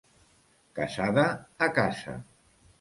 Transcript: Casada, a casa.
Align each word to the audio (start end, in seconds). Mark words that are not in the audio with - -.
Casada, 0.79 1.27
a 1.69 1.71
casa. 1.79 2.19